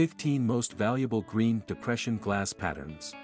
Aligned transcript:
15 0.00 0.46
Most 0.46 0.72
Valuable 0.78 1.20
Green 1.20 1.62
Depression 1.66 2.16
Glass 2.16 2.54
Patterns 2.54 3.14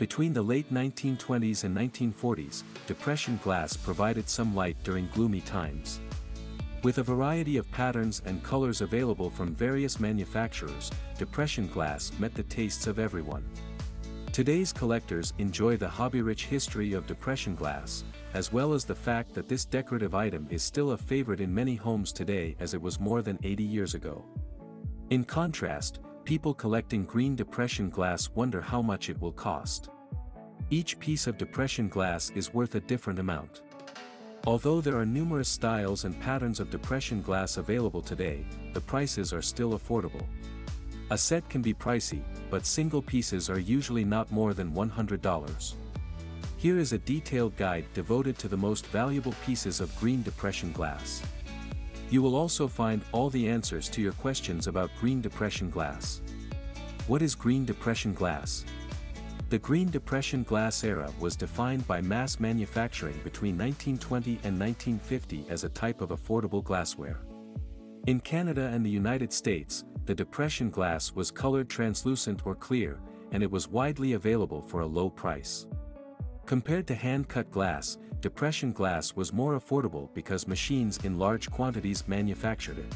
Between 0.00 0.32
the 0.32 0.42
late 0.42 0.68
1920s 0.74 1.62
and 1.62 1.76
1940s, 1.76 2.64
depression 2.88 3.38
glass 3.44 3.76
provided 3.76 4.28
some 4.28 4.52
light 4.52 4.76
during 4.82 5.06
gloomy 5.14 5.42
times. 5.42 6.00
With 6.82 6.98
a 6.98 7.04
variety 7.04 7.56
of 7.56 7.70
patterns 7.70 8.20
and 8.26 8.42
colors 8.42 8.80
available 8.80 9.30
from 9.30 9.54
various 9.54 10.00
manufacturers, 10.00 10.90
depression 11.18 11.68
glass 11.68 12.10
met 12.18 12.34
the 12.34 12.42
tastes 12.42 12.88
of 12.88 12.98
everyone. 12.98 13.44
Today's 14.32 14.72
collectors 14.72 15.34
enjoy 15.38 15.76
the 15.76 15.88
hobby-rich 15.88 16.46
history 16.46 16.94
of 16.94 17.06
depression 17.06 17.54
glass, 17.54 18.02
as 18.34 18.52
well 18.52 18.72
as 18.72 18.84
the 18.84 18.92
fact 18.92 19.34
that 19.34 19.46
this 19.46 19.64
decorative 19.64 20.16
item 20.16 20.48
is 20.50 20.64
still 20.64 20.90
a 20.90 20.98
favorite 20.98 21.40
in 21.40 21.54
many 21.54 21.76
homes 21.76 22.12
today 22.12 22.56
as 22.58 22.74
it 22.74 22.82
was 22.82 22.98
more 22.98 23.22
than 23.22 23.38
80 23.44 23.62
years 23.62 23.94
ago. 23.94 24.24
In 25.12 25.24
contrast, 25.24 26.00
people 26.24 26.54
collecting 26.54 27.04
green 27.04 27.36
depression 27.36 27.90
glass 27.90 28.30
wonder 28.30 28.62
how 28.62 28.80
much 28.80 29.10
it 29.10 29.20
will 29.20 29.30
cost. 29.30 29.90
Each 30.70 30.98
piece 30.98 31.26
of 31.26 31.36
depression 31.36 31.86
glass 31.86 32.30
is 32.30 32.54
worth 32.54 32.76
a 32.76 32.80
different 32.80 33.18
amount. 33.18 33.60
Although 34.46 34.80
there 34.80 34.96
are 34.96 35.04
numerous 35.04 35.50
styles 35.50 36.06
and 36.06 36.18
patterns 36.18 36.60
of 36.60 36.70
depression 36.70 37.20
glass 37.20 37.58
available 37.58 38.00
today, 38.00 38.46
the 38.72 38.80
prices 38.80 39.34
are 39.34 39.42
still 39.42 39.78
affordable. 39.78 40.24
A 41.10 41.18
set 41.18 41.46
can 41.50 41.60
be 41.60 41.74
pricey, 41.74 42.22
but 42.48 42.64
single 42.64 43.02
pieces 43.02 43.50
are 43.50 43.60
usually 43.60 44.06
not 44.06 44.32
more 44.32 44.54
than 44.54 44.72
$100. 44.72 45.74
Here 46.56 46.78
is 46.78 46.94
a 46.94 47.04
detailed 47.12 47.54
guide 47.58 47.84
devoted 47.92 48.38
to 48.38 48.48
the 48.48 48.56
most 48.56 48.86
valuable 48.86 49.34
pieces 49.44 49.78
of 49.82 49.94
green 50.00 50.22
depression 50.22 50.72
glass. 50.72 51.22
You 52.12 52.20
will 52.20 52.36
also 52.36 52.68
find 52.68 53.00
all 53.12 53.30
the 53.30 53.48
answers 53.48 53.88
to 53.88 54.02
your 54.02 54.12
questions 54.12 54.66
about 54.66 54.90
green 55.00 55.22
depression 55.22 55.70
glass. 55.70 56.20
What 57.06 57.22
is 57.22 57.34
green 57.34 57.64
depression 57.64 58.12
glass? 58.12 58.66
The 59.48 59.58
Green 59.58 59.90
Depression 59.90 60.42
glass 60.42 60.84
era 60.84 61.10
was 61.20 61.36
defined 61.36 61.86
by 61.86 62.02
mass 62.02 62.38
manufacturing 62.38 63.18
between 63.24 63.56
1920 63.56 64.32
and 64.44 64.60
1950 64.60 65.46
as 65.48 65.64
a 65.64 65.70
type 65.70 66.02
of 66.02 66.10
affordable 66.10 66.62
glassware. 66.62 67.20
In 68.06 68.20
Canada 68.20 68.70
and 68.72 68.84
the 68.84 68.90
United 68.90 69.32
States, 69.32 69.84
the 70.04 70.14
Depression 70.14 70.68
glass 70.68 71.12
was 71.12 71.30
colored 71.30 71.70
translucent 71.70 72.46
or 72.46 72.54
clear, 72.54 73.00
and 73.30 73.42
it 73.42 73.50
was 73.50 73.68
widely 73.68 74.12
available 74.12 74.60
for 74.60 74.80
a 74.80 74.86
low 74.86 75.08
price. 75.08 75.66
Compared 76.46 76.86
to 76.88 76.94
hand-cut 76.94 77.50
glass, 77.50 77.98
depression 78.20 78.72
glass 78.72 79.14
was 79.14 79.32
more 79.32 79.58
affordable 79.58 80.12
because 80.12 80.48
machines 80.48 80.98
in 81.04 81.18
large 81.18 81.50
quantities 81.50 82.06
manufactured 82.08 82.78
it. 82.78 82.92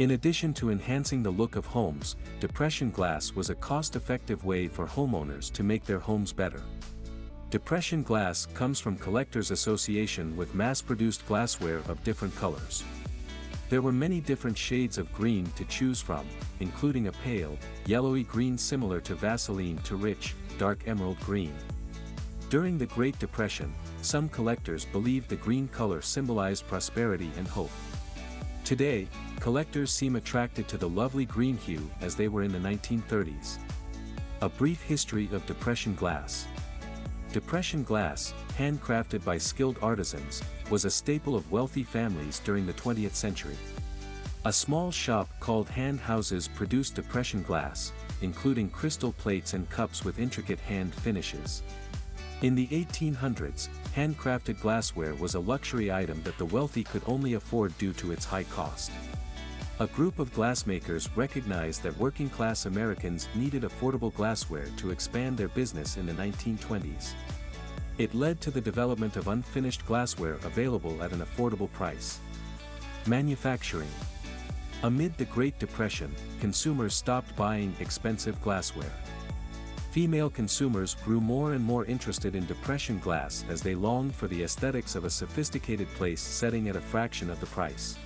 In 0.00 0.12
addition 0.12 0.52
to 0.54 0.70
enhancing 0.70 1.22
the 1.22 1.30
look 1.30 1.56
of 1.56 1.66
homes, 1.66 2.16
depression 2.40 2.90
glass 2.90 3.32
was 3.32 3.50
a 3.50 3.54
cost-effective 3.54 4.44
way 4.44 4.66
for 4.66 4.86
homeowners 4.86 5.52
to 5.52 5.62
make 5.62 5.84
their 5.84 6.00
homes 6.00 6.32
better. 6.32 6.62
Depression 7.50 8.02
glass 8.02 8.46
comes 8.46 8.80
from 8.80 8.96
collectors' 8.96 9.52
association 9.52 10.36
with 10.36 10.54
mass-produced 10.54 11.24
glassware 11.26 11.82
of 11.86 12.02
different 12.02 12.34
colors. 12.34 12.82
There 13.68 13.82
were 13.82 13.92
many 13.92 14.20
different 14.20 14.58
shades 14.58 14.98
of 14.98 15.12
green 15.12 15.46
to 15.56 15.64
choose 15.66 16.00
from, 16.00 16.26
including 16.60 17.06
a 17.06 17.12
pale, 17.12 17.56
yellowy 17.86 18.24
green 18.24 18.58
similar 18.58 19.00
to 19.02 19.14
Vaseline 19.14 19.78
to 19.84 19.96
rich, 19.96 20.34
dark 20.58 20.88
emerald 20.88 21.20
green. 21.20 21.54
During 22.54 22.78
the 22.78 22.86
Great 22.86 23.18
Depression, 23.18 23.74
some 24.00 24.28
collectors 24.28 24.84
believed 24.84 25.28
the 25.28 25.34
green 25.34 25.66
color 25.66 26.00
symbolized 26.00 26.68
prosperity 26.68 27.32
and 27.36 27.48
hope. 27.48 27.72
Today, 28.64 29.08
collectors 29.40 29.90
seem 29.90 30.14
attracted 30.14 30.68
to 30.68 30.78
the 30.78 30.88
lovely 30.88 31.24
green 31.24 31.56
hue 31.56 31.90
as 32.00 32.14
they 32.14 32.28
were 32.28 32.44
in 32.44 32.52
the 32.52 32.60
1930s. 32.60 33.58
A 34.40 34.48
brief 34.48 34.80
history 34.82 35.28
of 35.32 35.44
Depression 35.46 35.96
glass. 35.96 36.46
Depression 37.32 37.82
glass, 37.82 38.32
handcrafted 38.56 39.24
by 39.24 39.36
skilled 39.36 39.78
artisans, 39.82 40.40
was 40.70 40.84
a 40.84 40.90
staple 40.90 41.34
of 41.34 41.50
wealthy 41.50 41.82
families 41.82 42.38
during 42.38 42.66
the 42.66 42.74
20th 42.74 43.16
century. 43.16 43.56
A 44.44 44.52
small 44.52 44.92
shop 44.92 45.28
called 45.40 45.68
Hand 45.68 45.98
Houses 45.98 46.46
produced 46.46 46.94
depression 46.94 47.42
glass, 47.42 47.90
including 48.22 48.70
crystal 48.70 49.10
plates 49.10 49.54
and 49.54 49.68
cups 49.70 50.04
with 50.04 50.20
intricate 50.20 50.60
hand 50.60 50.94
finishes. 50.94 51.64
In 52.44 52.54
the 52.54 52.66
1800s, 52.66 53.70
handcrafted 53.96 54.60
glassware 54.60 55.14
was 55.14 55.34
a 55.34 55.40
luxury 55.40 55.90
item 55.90 56.22
that 56.24 56.36
the 56.36 56.44
wealthy 56.44 56.84
could 56.84 57.00
only 57.06 57.32
afford 57.32 57.76
due 57.78 57.94
to 57.94 58.12
its 58.12 58.26
high 58.26 58.44
cost. 58.44 58.90
A 59.80 59.86
group 59.86 60.18
of 60.18 60.30
glassmakers 60.34 61.08
recognized 61.16 61.82
that 61.82 61.96
working-class 61.96 62.66
Americans 62.66 63.28
needed 63.34 63.62
affordable 63.62 64.12
glassware 64.12 64.66
to 64.76 64.90
expand 64.90 65.38
their 65.38 65.48
business 65.48 65.96
in 65.96 66.04
the 66.04 66.12
1920s. 66.12 67.14
It 67.96 68.14
led 68.14 68.42
to 68.42 68.50
the 68.50 68.60
development 68.60 69.16
of 69.16 69.28
unfinished 69.28 69.86
glassware 69.86 70.34
available 70.44 71.02
at 71.02 71.12
an 71.12 71.22
affordable 71.22 71.72
price. 71.72 72.20
Manufacturing 73.06 73.88
Amid 74.82 75.16
the 75.16 75.24
Great 75.24 75.58
Depression, 75.58 76.14
consumers 76.40 76.94
stopped 76.94 77.34
buying 77.36 77.74
expensive 77.80 78.38
glassware. 78.42 78.92
Female 79.94 80.28
consumers 80.28 80.96
grew 81.04 81.20
more 81.20 81.52
and 81.52 81.62
more 81.64 81.84
interested 81.84 82.34
in 82.34 82.44
depression 82.46 82.98
glass 82.98 83.44
as 83.48 83.62
they 83.62 83.76
longed 83.76 84.12
for 84.12 84.26
the 84.26 84.42
aesthetics 84.42 84.96
of 84.96 85.04
a 85.04 85.08
sophisticated 85.08 85.86
place 85.90 86.20
setting 86.20 86.68
at 86.68 86.74
a 86.74 86.80
fraction 86.80 87.30
of 87.30 87.38
the 87.38 87.46
price. 87.46 87.96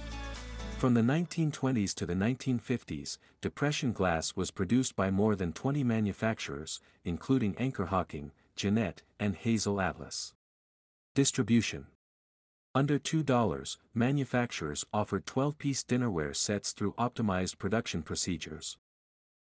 From 0.77 0.93
the 0.93 1.01
1920s 1.01 1.95
to 1.95 2.05
the 2.05 2.13
1950s, 2.13 3.17
depression 3.41 3.93
glass 3.95 4.37
was 4.37 4.51
produced 4.51 4.97
by 4.97 5.11
more 5.11 5.35
than 5.35 5.55
20 5.55 5.83
manufacturers, 5.83 6.79
including 7.07 7.57
Anchor 7.57 7.87
Hocking, 7.87 8.33
Jeannette, 8.55 9.01
and 9.19 9.35
Hazel 9.35 9.81
Atlas. 9.81 10.35
Distribution 11.15 11.87
Under 12.75 12.99
$2, 12.99 13.79
manufacturers 13.95 14.85
offered 14.93 15.25
12-piece 15.25 15.85
dinnerware 15.85 16.37
sets 16.37 16.73
through 16.73 16.93
optimized 16.99 17.57
production 17.57 18.03
procedures. 18.03 18.77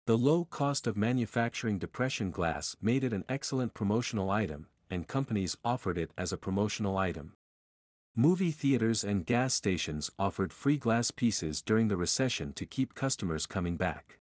The 0.06 0.16
low 0.16 0.44
cost 0.44 0.86
of 0.86 0.96
manufacturing 0.96 1.78
depression 1.78 2.30
glass 2.30 2.76
made 2.80 3.02
it 3.02 3.12
an 3.12 3.24
excellent 3.28 3.74
promotional 3.74 4.30
item, 4.30 4.68
and 4.88 5.08
companies 5.08 5.56
offered 5.64 5.98
it 5.98 6.12
as 6.16 6.32
a 6.32 6.36
promotional 6.36 6.96
item. 6.96 7.32
Movie 8.14 8.52
theaters 8.52 9.02
and 9.02 9.26
gas 9.26 9.52
stations 9.52 10.12
offered 10.16 10.52
free 10.52 10.76
glass 10.76 11.10
pieces 11.10 11.60
during 11.60 11.88
the 11.88 11.96
recession 11.96 12.52
to 12.52 12.64
keep 12.64 12.94
customers 12.94 13.46
coming 13.46 13.76
back. 13.76 14.20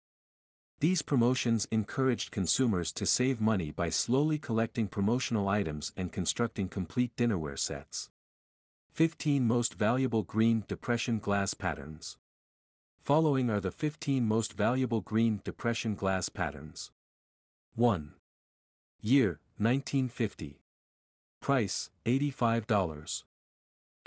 These 0.80 1.04
promotions 1.04 1.68
encouraged 1.70 2.32
consumers 2.32 2.92
to 2.94 3.06
save 3.06 3.40
money 3.40 3.70
by 3.70 3.90
slowly 3.90 4.40
collecting 4.40 4.88
promotional 4.88 5.48
items 5.48 5.94
and 5.96 6.12
constructing 6.12 6.68
complete 6.68 7.16
dinnerware 7.16 7.60
sets. 7.60 8.10
15 8.94 9.46
Most 9.46 9.76
Valuable 9.76 10.24
Green 10.24 10.64
Depression 10.68 11.20
Glass 11.20 11.54
Patterns 11.54 12.18
Following 13.06 13.52
are 13.52 13.60
the 13.60 13.70
15 13.70 14.26
most 14.26 14.54
valuable 14.54 15.00
green 15.00 15.40
depression 15.44 15.94
glass 15.94 16.28
patterns. 16.28 16.90
1. 17.76 18.14
Year, 19.00 19.40
1950. 19.60 20.64
Price, 21.40 21.92
$85. 22.08 23.24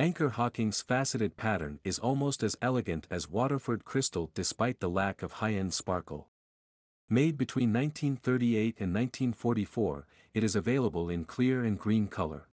Anchor 0.00 0.30
Hocking's 0.30 0.82
faceted 0.82 1.36
pattern 1.36 1.78
is 1.84 2.00
almost 2.00 2.42
as 2.42 2.56
elegant 2.60 3.06
as 3.08 3.30
Waterford 3.30 3.84
crystal 3.84 4.32
despite 4.34 4.80
the 4.80 4.90
lack 4.90 5.22
of 5.22 5.34
high-end 5.34 5.74
sparkle. 5.74 6.26
Made 7.08 7.38
between 7.38 7.72
1938 7.72 8.80
and 8.80 8.92
1944, 8.92 10.08
it 10.34 10.42
is 10.42 10.56
available 10.56 11.08
in 11.08 11.24
clear 11.24 11.62
and 11.62 11.78
green 11.78 12.08
color. 12.08 12.48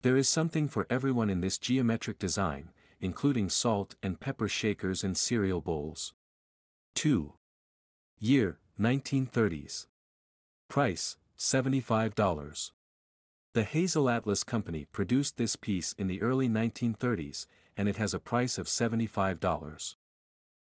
There 0.00 0.16
is 0.16 0.30
something 0.30 0.66
for 0.66 0.86
everyone 0.88 1.28
in 1.28 1.42
this 1.42 1.58
geometric 1.58 2.18
design, 2.18 2.70
including 3.00 3.48
salt 3.48 3.94
and 4.02 4.20
pepper 4.20 4.48
shakers 4.48 5.04
and 5.04 5.16
cereal 5.16 5.60
bowls. 5.60 6.12
2. 6.94 7.32
Year, 8.18 8.58
1930s. 8.80 9.86
Price, 10.68 11.16
$75. 11.38 12.70
The 13.54 13.64
Hazel 13.64 14.10
Atlas 14.10 14.44
Company 14.44 14.86
produced 14.92 15.36
this 15.36 15.56
piece 15.56 15.92
in 15.94 16.06
the 16.06 16.20
early 16.20 16.48
1930s, 16.48 17.46
and 17.76 17.88
it 17.88 17.96
has 17.96 18.12
a 18.12 18.18
price 18.18 18.58
of 18.58 18.66
$75. 18.66 19.94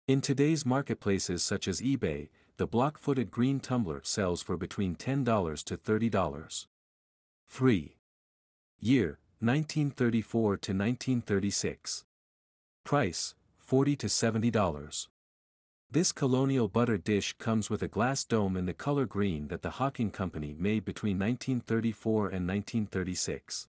In 0.08 0.20
today's 0.20 0.66
marketplaces 0.66 1.42
such 1.42 1.68
as 1.68 1.80
eBay, 1.80 2.28
the 2.56 2.66
block-footed 2.66 3.30
green 3.30 3.60
tumbler 3.60 4.00
sells 4.02 4.42
for 4.42 4.56
between 4.56 4.96
$10 4.96 5.64
to 5.64 5.76
$30. 5.76 6.66
3. 7.48 7.96
Year, 8.80 9.18
1934 9.40 10.56
to 10.56 10.72
1936. 10.72 12.04
Price, 12.84 13.34
40 13.58 13.96
to 13.96 14.06
$70. 14.06 15.08
This 15.90 16.12
colonial 16.12 16.68
butter 16.68 16.98
dish 16.98 17.34
comes 17.38 17.70
with 17.70 17.82
a 17.82 17.88
glass 17.88 18.24
dome 18.24 18.56
in 18.56 18.66
the 18.66 18.74
color 18.74 19.06
green 19.06 19.48
that 19.48 19.62
the 19.62 19.70
Hocking 19.70 20.10
Company 20.10 20.54
made 20.58 20.84
between 20.84 21.18
1934 21.18 22.26
and 22.26 22.48
1936. 22.48 23.68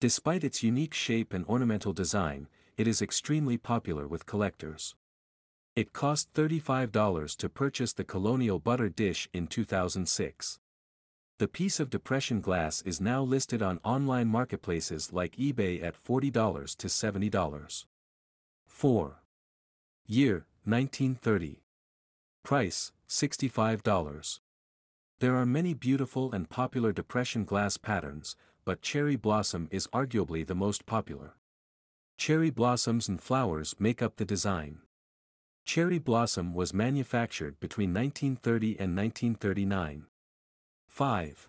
Despite 0.00 0.44
its 0.44 0.62
unique 0.62 0.92
shape 0.92 1.32
and 1.32 1.46
ornamental 1.46 1.92
design, 1.92 2.48
it 2.76 2.86
is 2.86 3.00
extremely 3.00 3.56
popular 3.56 4.06
with 4.06 4.26
collectors. 4.26 4.94
It 5.74 5.92
cost 5.92 6.32
$35 6.34 7.36
to 7.36 7.48
purchase 7.48 7.92
the 7.94 8.04
Colonial 8.04 8.58
Butter 8.58 8.88
Dish 8.88 9.28
in 9.32 9.46
2006. 9.46 10.58
The 11.38 11.48
piece 11.48 11.80
of 11.80 11.90
depression 11.90 12.40
glass 12.40 12.82
is 12.82 13.00
now 13.00 13.22
listed 13.22 13.62
on 13.62 13.80
online 13.82 14.28
marketplaces 14.28 15.12
like 15.12 15.36
eBay 15.36 15.82
at 15.82 15.94
$40 16.02 16.76
to 16.76 16.86
$70. 16.86 17.84
4. 18.76 19.22
Year, 20.06 20.44
1930. 20.64 21.62
Price, 22.44 22.92
$65. 23.08 24.40
There 25.18 25.34
are 25.34 25.46
many 25.46 25.72
beautiful 25.72 26.30
and 26.30 26.50
popular 26.50 26.92
depression 26.92 27.46
glass 27.46 27.78
patterns, 27.78 28.36
but 28.66 28.82
cherry 28.82 29.16
blossom 29.16 29.66
is 29.70 29.86
arguably 29.94 30.46
the 30.46 30.54
most 30.54 30.84
popular. 30.84 31.36
Cherry 32.18 32.50
blossoms 32.50 33.08
and 33.08 33.18
flowers 33.18 33.74
make 33.78 34.02
up 34.02 34.16
the 34.16 34.26
design. 34.26 34.80
Cherry 35.64 35.98
blossom 35.98 36.52
was 36.52 36.74
manufactured 36.74 37.58
between 37.58 37.94
1930 37.94 38.78
and 38.78 38.94
1939. 38.94 40.04
5. 40.86 41.48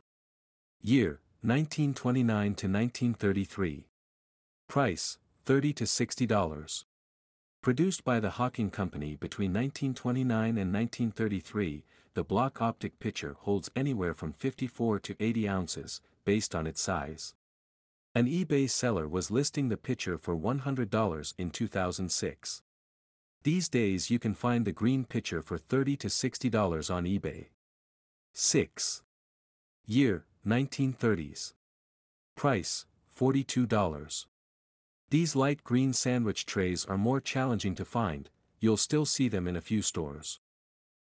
Year, 0.81 1.19
1929 1.41 2.55
to 2.55 2.67
1933. 2.67 3.89
Price, 4.69 5.17
30 5.43 5.73
to 5.73 5.83
$60. 5.83 6.85
Produced 7.61 8.03
by 8.03 8.19
the 8.19 8.31
Hocking 8.31 8.69
Company 8.69 9.15
between 9.15 9.51
1929 9.51 10.57
and 10.57 10.73
1933, 10.73 11.83
the 12.13 12.23
block 12.23 12.61
optic 12.61 12.99
pitcher 12.99 13.35
holds 13.39 13.69
anywhere 13.75 14.13
from 14.13 14.31
54 14.31 14.99
to 14.99 15.15
80 15.19 15.49
ounces, 15.49 16.01
based 16.23 16.55
on 16.55 16.65
its 16.65 16.81
size. 16.81 17.33
An 18.15 18.25
eBay 18.25 18.69
seller 18.69 19.07
was 19.07 19.29
listing 19.29 19.69
the 19.69 19.77
pitcher 19.77 20.17
for 20.17 20.35
$100 20.35 21.33
in 21.37 21.51
2006. 21.51 22.63
These 23.43 23.69
days 23.69 24.09
you 24.09 24.17
can 24.17 24.33
find 24.33 24.65
the 24.65 24.71
green 24.71 25.05
pitcher 25.05 25.41
for 25.41 25.57
30 25.57 25.97
to 25.97 26.07
$60 26.07 26.93
on 26.93 27.05
eBay. 27.05 27.47
6. 28.33 29.03
Year, 29.85 30.25
1930s. 30.45 31.53
Price, 32.35 32.85
$42. 33.17 34.25
These 35.09 35.37
light 35.37 35.63
green 35.63 35.93
sandwich 35.93 36.45
trays 36.45 36.83
are 36.83 36.97
more 36.97 37.21
challenging 37.21 37.75
to 37.75 37.85
find, 37.85 38.29
you'll 38.59 38.75
still 38.75 39.05
see 39.05 39.29
them 39.29 39.47
in 39.47 39.55
a 39.55 39.61
few 39.61 39.81
stores. 39.81 40.39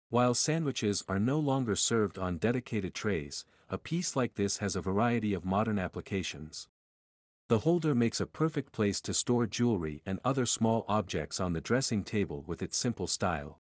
While 0.08 0.35
sandwiches 0.35 1.05
are 1.06 1.19
no 1.19 1.38
longer 1.38 1.76
served 1.76 2.19
on 2.19 2.38
dedicated 2.38 2.94
trays, 2.94 3.44
a 3.69 3.76
piece 3.76 4.17
like 4.17 4.35
this 4.35 4.58
has 4.58 4.75
a 4.75 4.81
variety 4.81 5.35
of 5.35 5.44
modern 5.44 5.79
applications. 5.79 6.69
The 7.49 7.58
holder 7.58 7.94
makes 7.94 8.20
a 8.20 8.26
perfect 8.26 8.73
place 8.73 9.00
to 9.02 9.12
store 9.12 9.47
jewelry 9.47 10.03
and 10.06 10.19
other 10.25 10.46
small 10.46 10.85
objects 10.88 11.38
on 11.38 11.53
the 11.53 11.61
dressing 11.61 12.03
table 12.03 12.43
with 12.46 12.62
its 12.62 12.79
simple 12.79 13.06
style. 13.06 13.61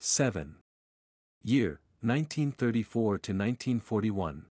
7. 0.00 0.56
Year, 1.42 1.80
1934 2.00 3.04
to 3.04 3.32
1941. 3.32 4.46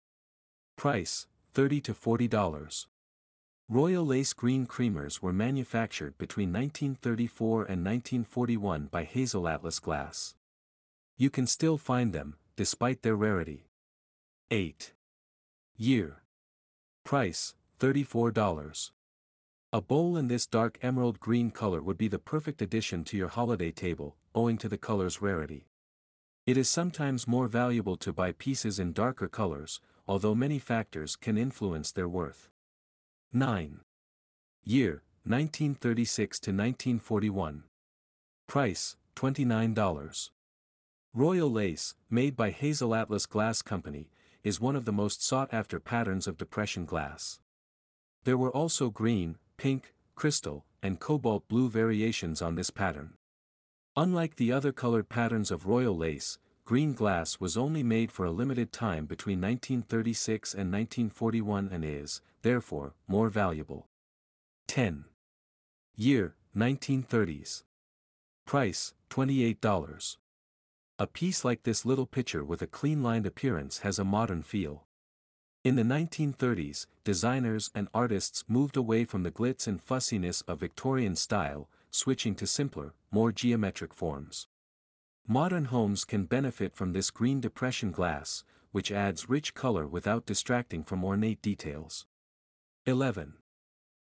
Price, 0.77 1.27
30 1.53 1.81
to 1.81 1.93
$40. 1.93 2.85
Royal 3.71 4.05
Lace 4.05 4.33
Green 4.33 4.67
Creamers 4.67 5.21
were 5.21 5.31
manufactured 5.31 6.17
between 6.17 6.49
1934 6.49 7.59
and 7.59 7.85
1941 7.85 8.87
by 8.87 9.05
Hazel 9.05 9.47
Atlas 9.47 9.79
Glass. 9.79 10.35
You 11.17 11.29
can 11.29 11.47
still 11.47 11.77
find 11.77 12.11
them, 12.11 12.35
despite 12.57 13.01
their 13.01 13.15
rarity. 13.15 13.67
8. 14.51 14.91
Year. 15.77 16.17
Price, 17.05 17.55
$34. 17.79 18.91
A 19.71 19.79
bowl 19.79 20.17
in 20.17 20.27
this 20.27 20.45
dark 20.45 20.77
emerald 20.81 21.21
green 21.21 21.49
color 21.49 21.81
would 21.81 21.97
be 21.97 22.09
the 22.09 22.19
perfect 22.19 22.61
addition 22.61 23.05
to 23.05 23.15
your 23.15 23.29
holiday 23.29 23.71
table, 23.71 24.17
owing 24.35 24.57
to 24.57 24.67
the 24.67 24.77
color's 24.77 25.21
rarity. 25.21 25.69
It 26.45 26.57
is 26.57 26.67
sometimes 26.67 27.25
more 27.25 27.47
valuable 27.47 27.95
to 27.95 28.11
buy 28.11 28.33
pieces 28.33 28.79
in 28.79 28.91
darker 28.91 29.29
colors, 29.29 29.79
although 30.09 30.35
many 30.35 30.59
factors 30.59 31.15
can 31.15 31.37
influence 31.37 31.93
their 31.93 32.09
worth. 32.09 32.50
9. 33.33 33.79
Year, 34.65 35.03
1936 35.23 36.37
to 36.41 36.51
1941. 36.51 37.63
Price, 38.45 38.97
$29. 39.15 40.29
Royal 41.13 41.49
Lace, 41.49 41.95
made 42.09 42.35
by 42.35 42.49
Hazel 42.49 42.93
Atlas 42.93 43.25
Glass 43.25 43.61
Company, 43.61 44.09
is 44.43 44.59
one 44.59 44.75
of 44.75 44.83
the 44.83 44.91
most 44.91 45.23
sought-after 45.23 45.79
patterns 45.79 46.27
of 46.27 46.35
depression 46.35 46.83
glass. 46.83 47.39
There 48.25 48.37
were 48.37 48.51
also 48.51 48.89
green, 48.89 49.37
pink, 49.55 49.93
crystal, 50.13 50.65
and 50.83 50.99
cobalt 50.99 51.47
blue 51.47 51.69
variations 51.69 52.41
on 52.41 52.55
this 52.55 52.69
pattern. 52.69 53.13
Unlike 53.95 54.35
the 54.35 54.51
other 54.51 54.73
colored 54.73 55.07
patterns 55.07 55.51
of 55.51 55.67
royal 55.67 55.95
lace, 55.95 56.37
green 56.65 56.93
glass 56.93 57.39
was 57.39 57.57
only 57.57 57.83
made 57.83 58.11
for 58.11 58.25
a 58.25 58.31
limited 58.31 58.71
time 58.71 59.05
between 59.05 59.41
1936 59.41 60.53
and 60.53 60.71
1941 60.71 61.69
and 61.71 61.83
is, 61.83 62.21
therefore, 62.41 62.93
more 63.07 63.29
valuable. 63.29 63.87
10. 64.67 65.05
Year, 65.95 66.35
1930s. 66.55 67.63
Price, 68.45 68.93
$28. 69.09 70.17
A 70.99 71.07
piece 71.07 71.43
like 71.43 71.63
this 71.63 71.85
little 71.85 72.05
pitcher 72.05 72.43
with 72.43 72.61
a 72.61 72.67
clean-lined 72.67 73.25
appearance 73.25 73.79
has 73.79 73.97
a 73.99 74.05
modern 74.05 74.43
feel. 74.43 74.85
In 75.63 75.75
the 75.75 75.83
1930s, 75.83 76.87
designers 77.03 77.69
and 77.75 77.87
artists 77.93 78.43
moved 78.47 78.77
away 78.77 79.05
from 79.05 79.23
the 79.23 79.31
glitz 79.31 79.67
and 79.67 79.81
fussiness 79.81 80.41
of 80.47 80.59
Victorian 80.59 81.15
style, 81.15 81.69
switching 81.91 82.33
to 82.35 82.47
simpler, 82.47 82.93
more 83.11 83.31
geometric 83.31 83.93
forms. 83.93 84.47
Modern 85.31 85.63
homes 85.63 86.03
can 86.03 86.25
benefit 86.25 86.75
from 86.75 86.91
this 86.91 87.09
green 87.09 87.39
depression 87.39 87.91
glass, 87.91 88.43
which 88.73 88.91
adds 88.91 89.29
rich 89.29 89.53
color 89.53 89.87
without 89.87 90.25
distracting 90.25 90.83
from 90.83 91.05
ornate 91.05 91.41
details. 91.41 92.05
11. 92.85 93.35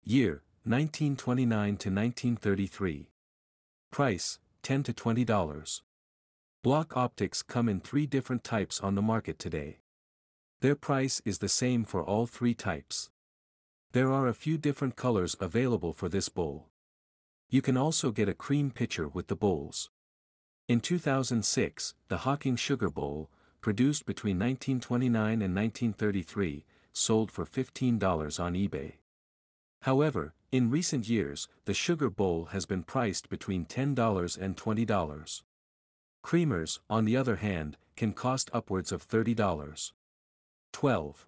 Year, 0.03 0.41
1929 0.63 1.65
to 1.77 1.89
1933. 1.91 3.11
Price, 3.91 4.39
10 4.63 4.81
to 4.81 4.91
$20. 4.91 5.81
Block 6.63 6.97
optics 6.97 7.43
come 7.43 7.69
in 7.69 7.79
three 7.79 8.07
different 8.07 8.43
types 8.43 8.79
on 8.79 8.95
the 8.95 9.01
market 9.03 9.37
today. 9.37 9.81
Their 10.61 10.73
price 10.73 11.21
is 11.25 11.37
the 11.37 11.47
same 11.47 11.85
for 11.85 12.03
all 12.03 12.25
three 12.25 12.55
types. 12.55 13.11
There 13.91 14.11
are 14.11 14.27
a 14.27 14.33
few 14.33 14.57
different 14.57 14.95
colors 14.95 15.35
available 15.39 15.93
for 15.93 16.09
this 16.09 16.29
bowl. 16.29 16.69
You 17.51 17.61
can 17.61 17.77
also 17.77 18.09
get 18.09 18.27
a 18.27 18.33
cream 18.33 18.71
pitcher 18.71 19.07
with 19.07 19.27
the 19.27 19.35
bowls. 19.35 19.91
In 20.69 20.79
2006, 20.79 21.93
the 22.07 22.19
Hocking 22.19 22.55
Sugar 22.55 22.89
Bowl, 22.89 23.29
produced 23.59 24.05
between 24.05 24.37
1929 24.37 25.41
and 25.41 25.53
1933, 25.53 26.63
sold 26.93 27.31
for 27.31 27.45
$15 27.45 28.39
on 28.39 28.53
eBay. 28.53 28.93
However, 29.81 30.33
in 30.53 30.69
recent 30.69 31.09
years, 31.09 31.49
the 31.65 31.73
Sugar 31.73 32.09
Bowl 32.09 32.45
has 32.51 32.65
been 32.65 32.83
priced 32.83 33.27
between 33.29 33.65
$10 33.65 34.37
and 34.37 34.55
$20. 34.55 35.41
Creamers, 36.25 36.79
on 36.89 37.03
the 37.03 37.17
other 37.17 37.35
hand, 37.35 37.75
can 37.97 38.13
cost 38.13 38.49
upwards 38.53 38.93
of 38.93 39.05
$30. 39.05 39.91
12. 40.71 41.27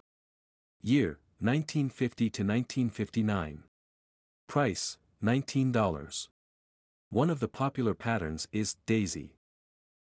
Year, 0.80 1.18
1950 1.40 2.30
to 2.30 2.42
1959. 2.42 3.64
Price, 4.48 4.96
$19. 5.22 6.28
One 7.10 7.30
of 7.30 7.38
the 7.38 7.48
popular 7.48 7.94
patterns 7.94 8.48
is 8.50 8.76
Daisy. 8.84 9.36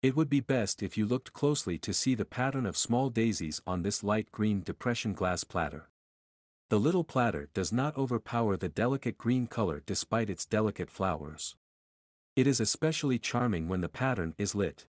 It 0.02 0.14
would 0.14 0.28
be 0.28 0.40
best 0.40 0.82
if 0.82 0.98
you 0.98 1.06
looked 1.06 1.32
closely 1.32 1.78
to 1.78 1.94
see 1.94 2.14
the 2.14 2.26
pattern 2.26 2.66
of 2.66 2.76
small 2.76 3.08
daisies 3.08 3.62
on 3.66 3.82
this 3.82 4.04
light 4.04 4.30
green 4.30 4.62
depression 4.62 5.14
glass 5.14 5.42
platter. 5.42 5.88
The 6.68 6.78
little 6.78 7.02
platter 7.02 7.48
does 7.54 7.72
not 7.72 7.96
overpower 7.96 8.58
the 8.58 8.68
delicate 8.68 9.16
green 9.16 9.46
color 9.46 9.82
despite 9.86 10.28
its 10.28 10.44
delicate 10.44 10.90
flowers. 10.90 11.56
It 12.36 12.46
is 12.46 12.60
especially 12.60 13.18
charming 13.18 13.68
when 13.68 13.80
the 13.80 13.88
pattern 13.88 14.34
is 14.36 14.54
lit. 14.54 14.86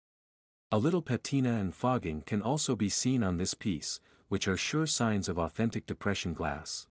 A 0.70 0.78
little 0.78 1.02
patina 1.02 1.54
and 1.54 1.74
fogging 1.74 2.20
can 2.20 2.42
also 2.42 2.76
be 2.76 2.90
seen 2.90 3.22
on 3.22 3.38
this 3.38 3.54
piece, 3.54 4.00
which 4.28 4.46
are 4.46 4.56
sure 4.58 4.86
signs 4.86 5.30
of 5.30 5.38
authentic 5.38 5.86
depression 5.86 6.34
glass. 6.34 6.88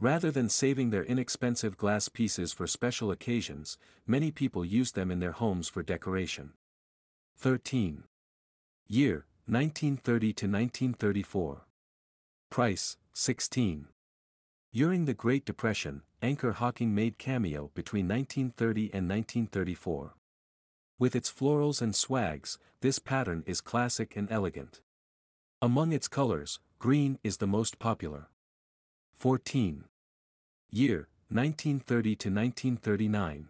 Rather 0.00 0.30
than 0.30 0.48
saving 0.48 0.90
their 0.90 1.04
inexpensive 1.04 1.76
glass 1.76 2.08
pieces 2.08 2.52
for 2.52 2.66
special 2.66 3.10
occasions, 3.10 3.78
many 4.06 4.30
people 4.30 4.64
use 4.64 4.92
them 4.92 5.10
in 5.10 5.20
their 5.20 5.32
homes 5.32 5.68
for 5.68 5.82
decoration. 5.82 6.52
13. 7.36 8.04
Year, 8.88 9.26
1930 9.46 10.26
to 10.32 10.46
1934. 10.46 11.66
Price, 12.50 12.96
16. 13.12 13.86
During 14.72 15.04
the 15.04 15.14
Great 15.14 15.44
Depression, 15.44 16.02
Anchor 16.20 16.52
Hocking 16.52 16.94
made 16.94 17.18
cameo 17.18 17.70
between 17.74 18.08
1930 18.08 18.82
and 18.92 19.08
1934. 19.08 20.14
With 20.98 21.14
its 21.14 21.30
florals 21.30 21.80
and 21.80 21.94
swags, 21.94 22.58
this 22.80 22.98
pattern 22.98 23.44
is 23.46 23.60
classic 23.60 24.16
and 24.16 24.30
elegant. 24.30 24.80
Among 25.62 25.92
its 25.92 26.08
colors, 26.08 26.58
green 26.78 27.18
is 27.22 27.36
the 27.36 27.46
most 27.46 27.78
popular. 27.78 28.28
14. 29.16 29.84
Year, 30.70 31.08
1930 31.30 32.16
to 32.16 32.28
1939. 32.28 33.48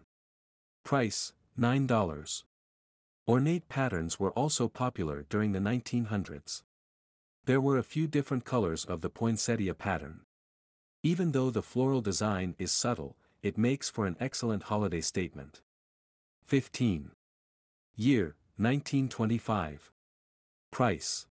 Price, 0.83 1.33
$9. 1.59 2.43
Ornate 3.27 3.67
patterns 3.67 4.19
were 4.19 4.31
also 4.31 4.67
popular 4.67 5.25
during 5.29 5.51
the 5.51 5.59
1900s. 5.59 6.61
There 7.45 7.59
were 7.59 7.77
a 7.77 7.83
few 7.83 8.07
different 8.07 8.45
colors 8.45 8.85
of 8.85 9.01
the 9.01 9.09
poinsettia 9.09 9.73
pattern. 9.73 10.21
Even 11.03 11.31
though 11.31 11.49
the 11.49 11.61
floral 11.61 12.01
design 12.01 12.55
is 12.57 12.71
subtle, 12.71 13.17
it 13.43 13.57
makes 13.57 13.89
for 13.89 14.05
an 14.05 14.15
excellent 14.19 14.63
holiday 14.63 15.01
statement. 15.01 15.61
15. 16.45 17.11
Year, 17.95 18.35
1925. 18.57 19.91
Price. 20.71 21.27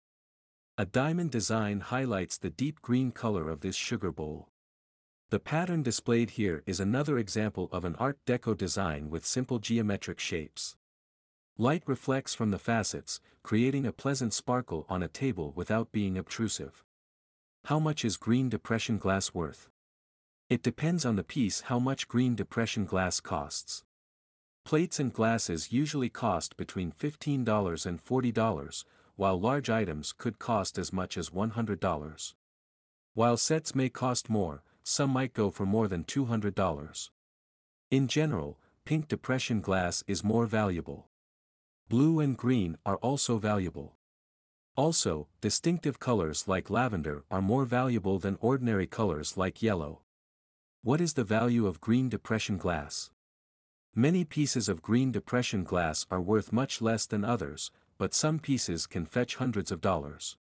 A 0.76 0.84
diamond 0.84 1.30
design 1.30 1.78
highlights 1.78 2.36
the 2.36 2.50
deep 2.50 2.82
green 2.82 3.12
color 3.12 3.48
of 3.48 3.60
this 3.60 3.76
sugar 3.76 4.10
bowl. 4.10 4.48
The 5.30 5.38
pattern 5.38 5.84
displayed 5.84 6.30
here 6.30 6.64
is 6.66 6.80
another 6.80 7.16
example 7.16 7.68
of 7.70 7.84
an 7.84 7.94
Art 7.94 8.18
Deco 8.26 8.56
design 8.56 9.08
with 9.08 9.24
simple 9.24 9.60
geometric 9.60 10.18
shapes. 10.18 10.74
Light 11.56 11.84
reflects 11.86 12.34
from 12.34 12.50
the 12.50 12.58
facets, 12.58 13.20
creating 13.44 13.86
a 13.86 13.92
pleasant 13.92 14.34
sparkle 14.34 14.84
on 14.88 15.00
a 15.00 15.06
table 15.06 15.52
without 15.54 15.92
being 15.92 16.18
obtrusive. 16.18 16.82
How 17.66 17.78
much 17.78 18.04
is 18.04 18.16
green 18.16 18.48
depression 18.48 18.98
glass 18.98 19.32
worth? 19.32 19.68
It 20.50 20.64
depends 20.64 21.04
on 21.04 21.14
the 21.14 21.22
piece 21.22 21.60
how 21.60 21.78
much 21.78 22.08
green 22.08 22.34
depression 22.34 22.84
glass 22.84 23.20
costs. 23.20 23.84
Plates 24.64 24.98
and 24.98 25.12
glasses 25.12 25.72
usually 25.72 26.08
cost 26.08 26.56
between 26.56 26.90
$15 26.90 27.86
and 27.86 28.04
$40, 28.04 28.84
while 29.16 29.40
large 29.40 29.70
items 29.70 30.12
could 30.12 30.38
cost 30.38 30.78
as 30.78 30.92
much 30.92 31.16
as 31.16 31.30
$100. 31.30 32.34
While 33.14 33.36
sets 33.36 33.74
may 33.74 33.88
cost 33.88 34.28
more, 34.28 34.62
some 34.82 35.10
might 35.10 35.32
go 35.32 35.50
for 35.50 35.64
more 35.64 35.88
than 35.88 36.04
$200. 36.04 37.10
In 37.90 38.08
general, 38.08 38.58
pink 38.84 39.08
depression 39.08 39.60
glass 39.60 40.02
is 40.06 40.24
more 40.24 40.46
valuable. 40.46 41.06
Blue 41.88 42.20
and 42.20 42.36
green 42.36 42.76
are 42.84 42.96
also 42.96 43.38
valuable. 43.38 43.94
Also, 44.76 45.28
distinctive 45.40 46.00
colors 46.00 46.48
like 46.48 46.68
lavender 46.68 47.24
are 47.30 47.40
more 47.40 47.64
valuable 47.64 48.18
than 48.18 48.36
ordinary 48.40 48.86
colors 48.86 49.36
like 49.36 49.62
yellow. 49.62 50.00
What 50.82 51.00
is 51.00 51.14
the 51.14 51.24
value 51.24 51.66
of 51.66 51.80
green 51.80 52.08
depression 52.08 52.58
glass? 52.58 53.10
Many 53.94 54.24
pieces 54.24 54.68
of 54.68 54.82
green 54.82 55.12
depression 55.12 55.62
glass 55.62 56.04
are 56.10 56.20
worth 56.20 56.52
much 56.52 56.82
less 56.82 57.06
than 57.06 57.24
others, 57.24 57.70
but 57.98 58.14
some 58.14 58.38
pieces 58.38 58.86
can 58.86 59.06
fetch 59.06 59.36
hundreds 59.36 59.70
of 59.70 59.80
dollars. 59.80 60.36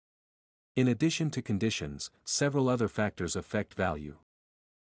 In 0.74 0.88
addition 0.88 1.30
to 1.30 1.42
conditions, 1.42 2.10
several 2.24 2.68
other 2.68 2.88
factors 2.88 3.36
affect 3.36 3.74
value. 3.74 4.16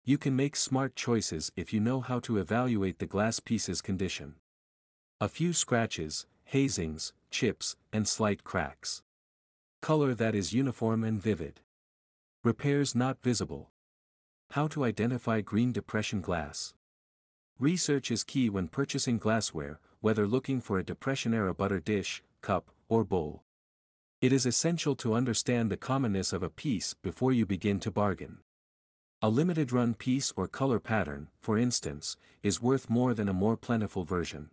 You 0.04 0.18
can 0.18 0.36
make 0.36 0.54
smart 0.54 0.94
choices 0.94 1.50
if 1.56 1.72
you 1.72 1.80
know 1.80 2.00
how 2.00 2.20
to 2.20 2.38
evaluate 2.38 2.98
the 2.98 3.06
glass 3.06 3.40
piece's 3.40 3.80
condition. 3.80 4.34
A 5.20 5.28
few 5.28 5.52
scratches, 5.52 6.26
hazings, 6.52 7.12
chips, 7.30 7.76
and 7.92 8.06
slight 8.06 8.44
cracks. 8.44 9.02
Color 9.80 10.14
that 10.14 10.34
is 10.34 10.52
uniform 10.52 11.04
and 11.04 11.20
vivid. 11.20 11.60
Repairs 12.42 12.94
not 12.94 13.22
visible. 13.22 13.70
How 14.50 14.68
to 14.68 14.84
identify 14.84 15.40
green 15.40 15.72
depression 15.72 16.20
glass. 16.20 16.74
Research 17.58 18.10
is 18.10 18.24
key 18.24 18.50
when 18.50 18.68
purchasing 18.68 19.18
glassware, 19.18 19.80
whether 20.00 20.26
looking 20.26 20.60
for 20.60 20.78
a 20.78 20.84
Depression-era 20.84 21.54
butter 21.54 21.80
dish, 21.80 22.22
cup, 22.44 22.70
or 22.90 23.04
bowl. 23.04 23.42
It 24.20 24.32
is 24.32 24.44
essential 24.46 24.94
to 24.96 25.14
understand 25.14 25.70
the 25.70 25.78
commonness 25.78 26.32
of 26.32 26.42
a 26.42 26.50
piece 26.50 26.94
before 26.94 27.32
you 27.32 27.46
begin 27.46 27.80
to 27.80 27.90
bargain. 27.90 28.38
A 29.22 29.30
limited 29.30 29.72
run 29.72 29.94
piece 29.94 30.30
or 30.36 30.46
color 30.46 30.78
pattern, 30.78 31.28
for 31.40 31.56
instance, 31.56 32.18
is 32.42 32.60
worth 32.60 32.90
more 32.90 33.14
than 33.14 33.30
a 33.30 33.40
more 33.44 33.56
plentiful 33.56 34.04
version. 34.04 34.50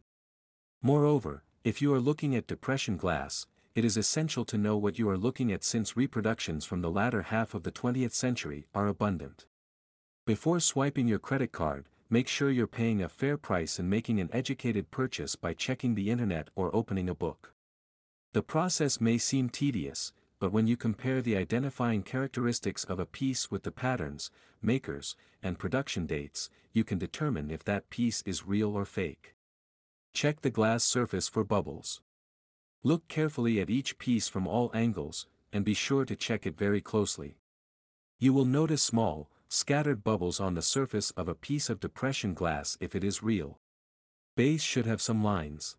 Moreover, 0.82 1.44
if 1.66 1.82
you 1.82 1.94
are 1.94 2.00
looking 2.00 2.34
at 2.34 2.48
depression 2.48 2.96
glass, 2.96 3.46
it 3.76 3.84
is 3.84 3.98
essential 3.98 4.46
to 4.46 4.58
know 4.58 4.78
what 4.78 4.98
you 4.98 5.10
are 5.10 5.18
looking 5.18 5.52
at 5.52 5.64
since 5.64 5.98
reproductions 5.98 6.64
from 6.66 6.82
the 6.82 6.92
latter 6.92 7.24
half 7.24 7.54
of 7.54 7.64
the 7.64 7.72
20th 7.72 8.14
century 8.14 8.68
are 8.74 8.88
abundant. 8.88 9.46
Before 10.26 10.62
swiping 10.62 11.10
your 11.10 11.20
credit 11.20 11.52
card, 11.52 11.90
make 12.10 12.30
sure 12.30 12.50
you're 12.50 12.68
paying 12.68 13.02
a 13.02 13.10
fair 13.10 13.38
price 13.38 13.80
and 13.80 13.90
making 13.90 14.20
an 14.22 14.30
educated 14.32 14.92
purchase 14.92 15.36
by 15.36 15.54
checking 15.54 15.96
the 15.96 16.10
internet 16.10 16.48
or 16.56 16.76
opening 16.76 17.10
a 17.10 17.16
book. 17.16 17.54
The 18.34 18.42
process 18.42 19.02
may 19.02 19.18
seem 19.18 19.50
tedious, 19.50 20.14
but 20.40 20.54
when 20.54 20.66
you 20.66 20.78
compare 20.78 21.22
the 21.22 21.36
identifying 21.36 22.02
characteristics 22.02 22.86
of 22.86 22.98
a 22.98 23.06
piece 23.06 23.52
with 23.52 23.64
the 23.64 23.72
patterns, 23.72 24.32
makers, 24.62 25.18
and 25.44 25.60
production 25.60 26.06
dates, 26.06 26.50
you 26.72 26.86
can 26.86 26.98
determine 26.98 27.52
if 27.52 27.64
that 27.66 27.90
piece 27.90 28.24
is 28.26 28.48
real 28.48 28.76
or 28.76 28.86
fake. 28.86 29.36
Check 30.14 30.42
the 30.42 30.50
glass 30.50 30.86
surface 30.86 31.28
for 31.28 31.44
bubbles. 31.44 32.02
Look 32.84 33.08
carefully 33.10 33.60
at 33.60 33.70
each 33.70 33.98
piece 33.98 34.30
from 34.30 34.48
all 34.48 34.72
angles, 34.74 35.28
and 35.52 35.66
be 35.66 35.74
sure 35.74 36.06
to 36.06 36.16
check 36.16 36.46
it 36.46 36.58
very 36.58 36.80
closely. 36.80 37.36
You 38.18 38.32
will 38.32 38.46
notice 38.46 38.82
small, 38.82 39.30
scattered 39.50 40.06
bubbles 40.06 40.40
on 40.40 40.56
the 40.56 40.62
surface 40.62 41.12
of 41.12 41.28
a 41.28 41.36
piece 41.36 41.70
of 41.70 41.82
depression 41.82 42.34
glass 42.34 42.78
if 42.80 42.96
it 42.96 43.04
is 43.04 43.22
real. 43.22 43.60
Base 44.38 44.62
should 44.62 44.86
have 44.86 45.02
some 45.02 45.22
lines. 45.22 45.76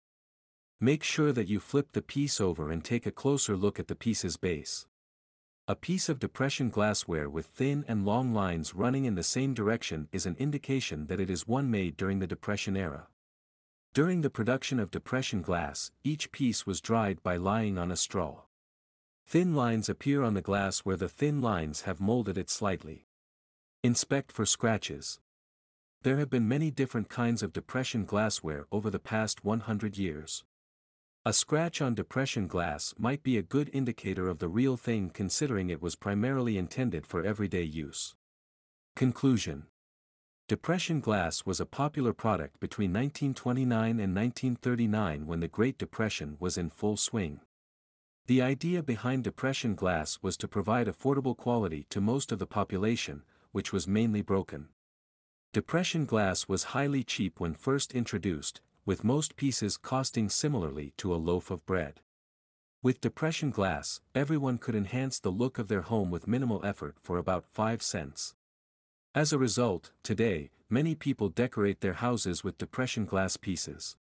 Make 0.85 1.05
sure 1.05 1.31
that 1.31 1.47
you 1.47 1.61
flip 1.61 1.93
the 1.93 2.03
piece 2.03 2.41
over 2.41 2.73
and 2.73 2.85
take 2.85 3.07
a 3.07 3.13
closer 3.13 3.57
look 3.57 3.79
at 3.79 3.87
the 3.87 3.95
piece's 3.95 4.37
base. 4.37 4.89
A 5.69 5.77
piece 5.77 6.09
of 6.09 6.19
depression 6.19 6.71
glassware 6.71 7.31
with 7.31 7.47
thin 7.47 7.85
and 7.87 8.05
long 8.05 8.35
lines 8.35 8.75
running 8.75 9.05
in 9.05 9.15
the 9.15 9.23
same 9.23 9.55
direction 9.55 10.09
is 10.11 10.27
an 10.27 10.35
indication 10.41 11.07
that 11.07 11.21
it 11.21 11.31
is 11.31 11.47
one 11.47 11.71
made 11.71 11.97
during 11.97 12.19
the 12.19 12.27
Depression 12.27 12.77
era. 12.77 13.07
During 13.95 14.23
the 14.23 14.29
production 14.29 14.81
of 14.81 14.91
depression 14.91 15.41
glass, 15.41 15.93
each 16.03 16.33
piece 16.33 16.67
was 16.67 16.81
dried 16.81 17.23
by 17.23 17.37
lying 17.37 17.79
on 17.79 17.93
a 17.93 17.97
straw. 17.97 18.41
Thin 19.25 19.55
lines 19.55 19.89
appear 19.89 20.25
on 20.25 20.35
the 20.35 20.43
glass 20.43 20.81
where 20.81 20.97
the 20.97 21.09
thin 21.09 21.41
lines 21.41 21.83
have 21.83 22.01
molded 22.01 22.37
it 22.37 22.51
slightly. 22.51 23.07
Inspect 23.85 24.33
for 24.33 24.45
scratches. 24.45 25.21
There 26.03 26.17
have 26.17 26.29
been 26.29 26.49
many 26.49 26.73
different 26.73 27.09
kinds 27.09 27.41
of 27.45 27.53
depression 27.53 28.05
glassware 28.05 28.67
over 28.73 28.91
the 28.91 28.99
past 28.99 29.45
100 29.45 29.97
years. 29.97 30.43
A 31.25 31.33
scratch 31.33 31.81
on 31.81 31.95
depression 31.95 32.49
glass 32.49 32.95
might 32.99 33.23
be 33.23 33.39
a 33.39 33.43
good 33.43 33.71
indicator 33.73 34.29
of 34.29 34.41
the 34.41 34.49
real 34.49 34.77
thing 34.77 35.09
considering 35.09 35.71
it 35.71 35.81
was 35.81 35.95
primarily 35.95 36.59
intended 36.59 37.07
for 37.07 37.23
everyday 37.23 37.63
use. 37.63 38.17
Conclusion 38.97 39.67
Depression 40.49 40.99
glass 40.99 41.47
was 41.47 41.61
a 41.61 41.65
popular 41.65 42.13
product 42.13 42.59
between 42.59 42.91
1929 42.91 44.01
and 44.01 44.17
1939 44.17 45.27
when 45.29 45.39
the 45.39 45.47
Great 45.47 45.79
Depression 45.79 46.37
was 46.41 46.59
in 46.59 46.71
full 46.71 46.97
swing. 46.97 47.39
The 48.27 48.43
idea 48.43 48.83
behind 48.83 49.23
depression 49.23 49.77
glass 49.77 50.19
was 50.23 50.37
to 50.39 50.49
provide 50.49 50.89
affordable 50.89 51.37
quality 51.37 51.87
to 51.91 52.01
most 52.01 52.33
of 52.33 52.41
the 52.41 52.49
population, 52.49 53.23
which 53.53 53.73
was 53.73 53.87
mainly 53.87 54.23
broken. 54.23 54.71
Depression 55.53 56.05
glass 56.05 56.49
was 56.49 56.75
highly 56.75 57.05
cheap 57.05 57.39
when 57.39 57.55
first 57.55 57.95
introduced, 57.95 58.61
with 58.85 59.05
most 59.05 59.37
pieces 59.37 59.77
costing 59.77 60.29
similarly 60.29 60.93
to 60.97 61.15
a 61.15 61.17
loaf 61.17 61.51
of 61.51 61.65
bread. 61.67 62.01
With 62.83 63.01
depression 63.01 63.51
glass, 63.51 64.01
everyone 64.15 64.59
could 64.59 64.75
enhance 64.75 65.21
the 65.21 65.31
look 65.31 65.59
of 65.59 65.69
their 65.69 65.83
home 65.83 66.11
with 66.11 66.27
minimal 66.27 66.65
effort 66.65 66.97
for 67.01 67.17
about 67.17 67.47
5 67.47 67.81
cents. 67.81 68.35
As 69.15 69.33
a 69.33 69.39
result, 69.39 69.93
today, 70.03 70.51
many 70.69 70.95
people 70.95 71.29
decorate 71.29 71.81
their 71.81 71.93
houses 71.93 72.43
with 72.43 72.59
depression 72.59 73.05
glass 73.05 73.37
pieces. 73.37 73.97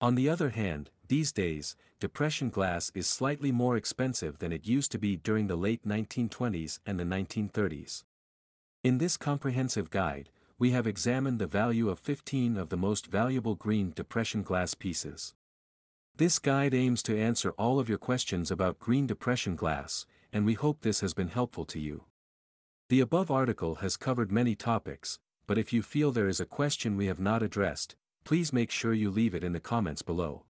On 0.00 0.14
the 0.14 0.28
other 0.28 0.50
hand, 0.50 0.90
these 1.08 1.32
days, 1.32 1.74
depression 1.98 2.50
glass 2.50 2.92
is 2.94 3.08
slightly 3.08 3.50
more 3.50 3.76
expensive 3.76 4.38
than 4.38 4.52
it 4.52 4.66
used 4.66 4.92
to 4.92 4.98
be 4.98 5.16
during 5.16 5.46
the 5.46 5.56
late 5.56 5.86
1920s 5.88 6.78
and 6.84 7.00
the 7.00 7.04
1930s. 7.04 8.04
In 8.84 8.98
this 8.98 9.16
comprehensive 9.16 9.90
guide, 9.90 10.28
we 10.58 10.70
have 10.70 10.86
examined 10.86 11.38
the 11.38 11.46
value 11.46 11.90
of 11.90 11.98
15 11.98 12.56
of 12.56 12.70
the 12.70 12.78
most 12.78 13.08
valuable 13.08 13.54
green 13.54 13.92
depression 13.94 14.42
glass 14.42 14.72
pieces. 14.72 15.34
This 16.16 16.38
guide 16.38 16.72
aims 16.72 17.02
to 17.02 17.18
answer 17.18 17.50
all 17.58 17.78
of 17.78 17.90
your 17.90 17.98
questions 17.98 18.50
about 18.50 18.78
green 18.78 19.06
depression 19.06 19.54
glass, 19.54 20.06
and 20.32 20.46
we 20.46 20.54
hope 20.54 20.80
this 20.80 21.00
has 21.00 21.12
been 21.12 21.28
helpful 21.28 21.66
to 21.66 21.78
you. 21.78 22.04
The 22.88 23.00
above 23.00 23.30
article 23.30 23.76
has 23.76 23.98
covered 23.98 24.32
many 24.32 24.54
topics, 24.54 25.18
but 25.46 25.58
if 25.58 25.74
you 25.74 25.82
feel 25.82 26.10
there 26.10 26.28
is 26.28 26.40
a 26.40 26.46
question 26.46 26.96
we 26.96 27.06
have 27.06 27.20
not 27.20 27.42
addressed, 27.42 27.94
please 28.24 28.50
make 28.50 28.70
sure 28.70 28.94
you 28.94 29.10
leave 29.10 29.34
it 29.34 29.44
in 29.44 29.52
the 29.52 29.60
comments 29.60 30.00
below. 30.00 30.45